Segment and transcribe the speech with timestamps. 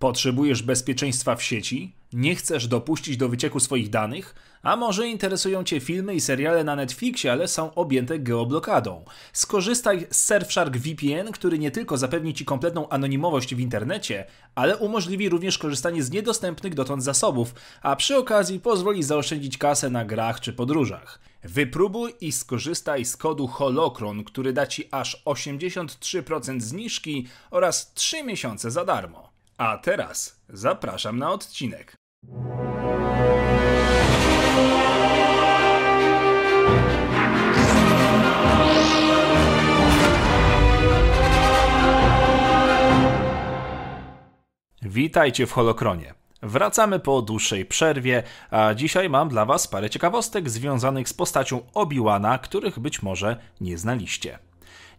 [0.00, 1.94] Potrzebujesz bezpieczeństwa w sieci?
[2.12, 4.34] Nie chcesz dopuścić do wycieku swoich danych?
[4.62, 9.04] A może interesują Cię filmy i seriale na Netflixie, ale są objęte geoblokadą?
[9.32, 14.24] Skorzystaj z Surfshark VPN, który nie tylko zapewni Ci kompletną anonimowość w internecie,
[14.54, 20.04] ale umożliwi również korzystanie z niedostępnych dotąd zasobów, a przy okazji pozwoli zaoszczędzić kasę na
[20.04, 21.20] grach czy podróżach.
[21.42, 28.70] Wypróbuj i skorzystaj z kodu HOLOKRON, który da Ci aż 83% zniżki oraz 3 miesiące
[28.70, 29.29] za darmo.
[29.60, 31.96] A teraz zapraszam na odcinek.
[44.82, 46.14] Witajcie w Holokronie.
[46.42, 52.38] Wracamy po dłuższej przerwie, a dzisiaj mam dla Was parę ciekawostek związanych z postacią Obi-Wana,
[52.38, 54.38] których być może nie znaliście.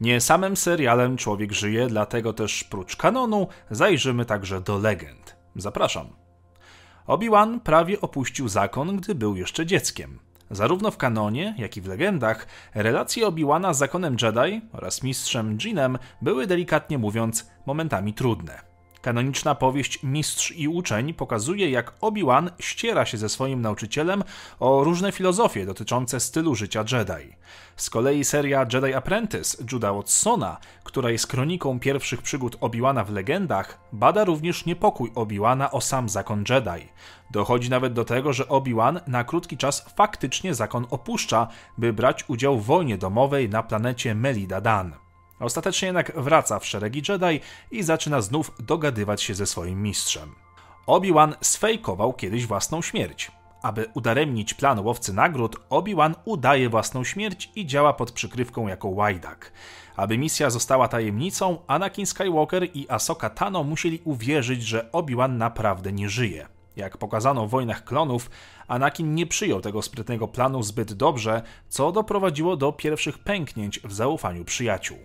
[0.00, 5.36] Nie samym serialem człowiek żyje, dlatego też prócz kanonu zajrzymy także do legend.
[5.56, 6.06] Zapraszam.
[7.06, 10.18] Obi-Wan prawie opuścił zakon, gdy był jeszcze dzieckiem.
[10.50, 15.98] Zarówno w kanonie, jak i w legendach, relacje Obi-Wana z zakonem Jedi oraz mistrzem Jinem
[16.22, 18.69] były delikatnie mówiąc momentami trudne.
[19.02, 24.24] Kanoniczna powieść Mistrz i Uczeń pokazuje, jak Obi-Wan ściera się ze swoim nauczycielem
[24.58, 27.36] o różne filozofie dotyczące stylu życia Jedi.
[27.76, 33.78] Z kolei seria Jedi Apprentice Juda Watsona, która jest kroniką pierwszych przygód Obi-Wana w legendach,
[33.92, 36.88] bada również niepokój Obi-Wana o sam zakon Jedi.
[37.30, 42.58] Dochodzi nawet do tego, że Obi-Wan na krótki czas faktycznie zakon opuszcza, by brać udział
[42.58, 45.09] w wojnie domowej na planecie Melidadan.
[45.40, 50.34] Ostatecznie jednak wraca w szeregi Jedi i zaczyna znów dogadywać się ze swoim mistrzem.
[50.86, 53.30] Obi-Wan sfejkował kiedyś własną śmierć.
[53.62, 59.52] Aby udaremnić plan łowcy nagród, Obi-Wan udaje własną śmierć i działa pod przykrywką jako łajdak.
[59.96, 66.08] Aby misja została tajemnicą, Anakin Skywalker i Ahsoka Tano musieli uwierzyć, że Obi-Wan naprawdę nie
[66.08, 66.46] żyje.
[66.76, 68.30] Jak pokazano w Wojnach Klonów,
[68.68, 74.44] Anakin nie przyjął tego sprytnego planu zbyt dobrze, co doprowadziło do pierwszych pęknięć w zaufaniu
[74.44, 74.98] przyjaciół.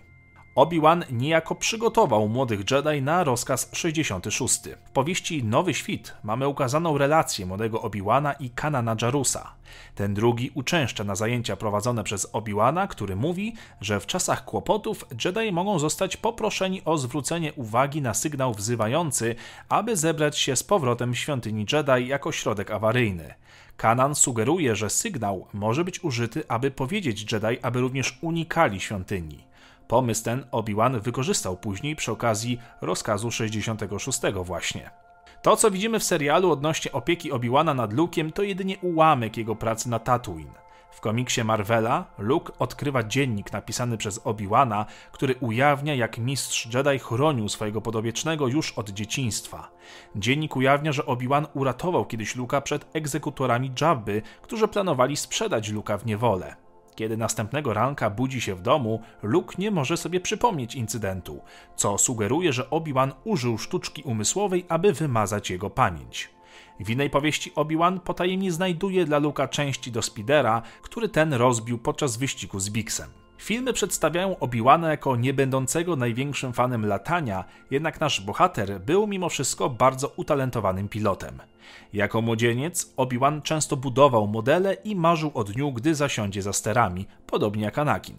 [0.56, 4.60] Obi-Wan niejako przygotował młodych Jedi na rozkaz 66.
[4.84, 9.52] W powieści Nowy Świt mamy ukazaną relację młodego Obi-Wana i Kanana Jarusa.
[9.94, 15.52] Ten drugi uczęszcza na zajęcia prowadzone przez Obi-Wana, który mówi, że w czasach kłopotów Jedi
[15.52, 19.34] mogą zostać poproszeni o zwrócenie uwagi na sygnał wzywający,
[19.68, 23.34] aby zebrać się z powrotem świątyni Jedi jako środek awaryjny.
[23.76, 29.55] Kanan sugeruje, że sygnał może być użyty, aby powiedzieć Jedi, aby również unikali świątyni.
[29.88, 34.90] Pomysł ten Obi-Wan wykorzystał później przy okazji rozkazu 66 właśnie.
[35.42, 39.90] To, co widzimy w serialu odnośnie opieki Obi-Wana nad Luke'iem, to jedynie ułamek jego pracy
[39.90, 40.66] na Tatooine.
[40.90, 47.48] W komiksie Marvela Luke odkrywa dziennik napisany przez Obi-Wana, który ujawnia, jak mistrz Jedi chronił
[47.48, 49.70] swojego podobiecznego już od dzieciństwa.
[50.16, 56.06] Dziennik ujawnia, że Obi-Wan uratował kiedyś Luka przed egzekutorami Jabby, którzy planowali sprzedać Luka w
[56.06, 56.65] niewolę.
[56.96, 61.40] Kiedy następnego ranka budzi się w domu, Luke nie może sobie przypomnieć incydentu,
[61.76, 66.30] co sugeruje, że Obi-Wan użył sztuczki umysłowej, aby wymazać jego pamięć.
[66.80, 72.16] W innej powieści Obi-Wan potajemnie znajduje dla Luka części do Spidera, który ten rozbił podczas
[72.16, 73.25] wyścigu z Bixem.
[73.38, 80.08] Filmy przedstawiają Obi-Wana jako niebędącego największym fanem latania, jednak nasz bohater był mimo wszystko bardzo
[80.08, 81.38] utalentowanym pilotem.
[81.92, 87.64] Jako młodzieniec Obi-Wan często budował modele i marzył o dniu, gdy zasiądzie za sterami, podobnie
[87.64, 88.16] jak Anakin.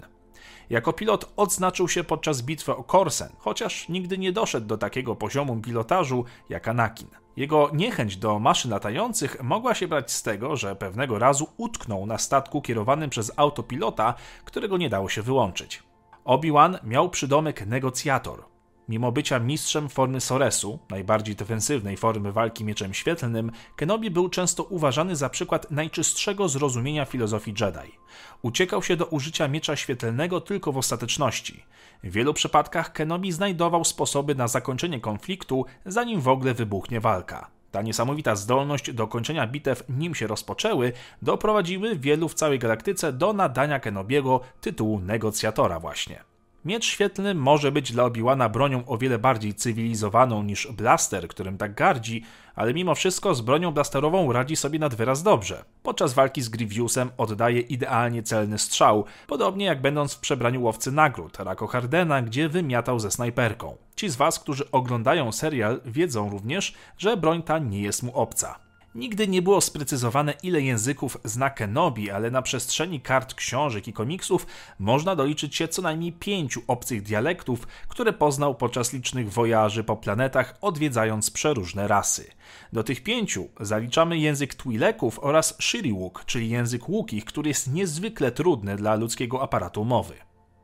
[0.69, 5.61] Jako pilot odznaczył się podczas bitwy o Korsen, chociaż nigdy nie doszedł do takiego poziomu
[5.61, 7.07] pilotażu jak Anakin.
[7.37, 12.17] Jego niechęć do maszyn latających mogła się brać z tego, że pewnego razu utknął na
[12.17, 14.13] statku kierowanym przez autopilota,
[14.45, 15.83] którego nie dało się wyłączyć.
[16.25, 18.45] Obi-Wan miał przydomek negocjator,
[18.89, 25.15] Mimo bycia mistrzem formy Soresu, najbardziej defensywnej formy walki mieczem świetlnym, Kenobi był często uważany
[25.15, 27.91] za przykład najczystszego zrozumienia filozofii Jedi.
[28.41, 31.63] Uciekał się do użycia miecza świetlnego tylko w ostateczności.
[32.03, 37.51] W wielu przypadkach Kenobi znajdował sposoby na zakończenie konfliktu, zanim w ogóle wybuchnie walka.
[37.71, 43.33] Ta niesamowita zdolność do kończenia bitew, nim się rozpoczęły, doprowadziły wielu w całej galaktyce do
[43.33, 46.36] nadania Kenobiego tytułu negocjatora właśnie.
[46.65, 51.73] Miecz świetlny może być dla Obi-Wana bronią o wiele bardziej cywilizowaną niż blaster, którym tak
[51.73, 52.23] gardzi,
[52.55, 55.65] ale mimo wszystko z bronią blasterową radzi sobie nad wyraz dobrze.
[55.83, 61.39] Podczas walki z Grievousem oddaje idealnie celny strzał, podobnie jak będąc w przebraniu łowcy nagród
[61.39, 63.77] Rako Hardena, gdzie wymiatał ze snajperką.
[63.95, 68.66] Ci z Was, którzy oglądają serial, wiedzą również, że broń ta nie jest mu obca.
[68.97, 74.47] Nigdy nie było sprecyzowane, ile języków zna Kenobi, ale na przestrzeni kart książek i komiksów
[74.79, 80.57] można doliczyć się co najmniej pięciu obcych dialektów, które poznał podczas licznych wojaży po planetach,
[80.61, 82.31] odwiedzając przeróżne rasy.
[82.73, 88.75] Do tych pięciu zaliczamy język Twi'leków oraz Shiriwuk, czyli język łukich, który jest niezwykle trudny
[88.75, 90.15] dla ludzkiego aparatu mowy.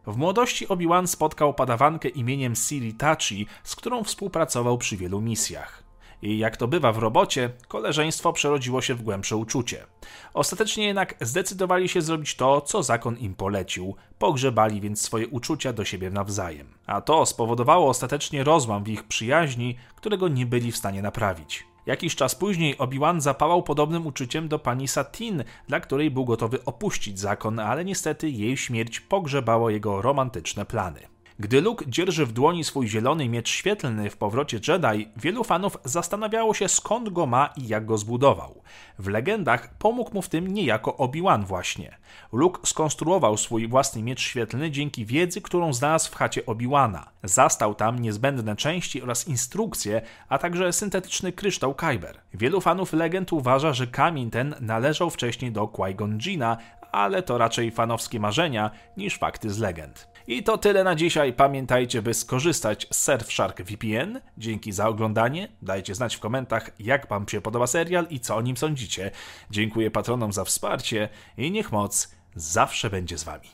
[0.07, 5.83] W młodości Obi-Wan spotkał padawankę imieniem Siri Tachi, z którą współpracował przy wielu misjach.
[6.23, 9.85] I jak to bywa w robocie, koleżeństwo przerodziło się w głębsze uczucie.
[10.33, 13.95] Ostatecznie jednak zdecydowali się zrobić to, co zakon im polecił.
[14.19, 16.67] Pogrzebali więc swoje uczucia do siebie nawzajem.
[16.85, 21.65] A to spowodowało ostatecznie rozłam w ich przyjaźni, którego nie byli w stanie naprawić.
[21.85, 27.19] Jakiś czas później Obi-Wan zapałał podobnym uczuciem do pani Satin, dla której był gotowy opuścić
[27.19, 31.12] zakon, ale niestety jej śmierć pogrzebało jego romantyczne plany.
[31.39, 36.53] Gdy Luke dzierży w dłoni swój zielony miecz świetlny w powrocie Jedi, wielu fanów zastanawiało
[36.53, 38.61] się skąd go ma i jak go zbudował.
[38.99, 41.97] W legendach pomógł mu w tym niejako Obi-Wan właśnie.
[42.31, 47.03] Luke skonstruował swój własny miecz świetlny dzięki wiedzy, którą znalazł w chacie Obi-Wana.
[47.23, 52.17] Zastał tam niezbędne części oraz instrukcje, a także syntetyczny kryształ Kyber.
[52.33, 56.57] Wielu fanów legend uważa, że kamień ten należał wcześniej do Qui-Gon Jina,
[56.91, 60.12] ale to raczej fanowskie marzenia niż fakty z legend.
[60.27, 61.33] I to tyle na dzisiaj.
[61.33, 64.21] Pamiętajcie, by skorzystać z Surfshark VPN.
[64.37, 65.47] Dzięki za oglądanie.
[65.61, 69.11] Dajcie znać w komentarzach, jak Wam się podoba serial i co o nim sądzicie.
[69.51, 73.49] Dziękuję patronom za wsparcie i niech moc zawsze będzie z Wami.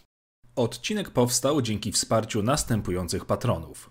[0.56, 3.90] Odcinek powstał dzięki wsparciu następujących patronów.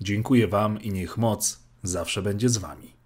[0.00, 2.99] Dziękuję Wam i niech moc zawsze będzie z Wami.